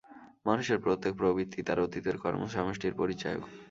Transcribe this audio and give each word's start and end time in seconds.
মানুষের 0.45 0.77
প্রত্যেক 0.79 1.13
প্রবৃত্তিই 1.15 1.67
তার 1.67 1.79
অতীতের 1.79 2.15
কর্ম-সমষ্টির 2.17 2.93
পরিচায়ক। 2.93 3.43